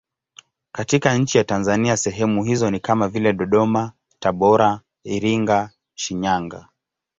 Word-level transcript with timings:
Katika 0.71 1.17
nchi 1.17 1.37
ya 1.37 1.43
Tanzania 1.43 1.97
sehemu 1.97 2.43
hizo 2.43 2.71
ni 2.71 2.79
kama 2.79 3.07
vile 3.07 3.33
Dodoma, 3.33 3.93
Tabora, 4.19 4.81
Iringa, 5.03 5.69
Shinyanga. 5.95 6.69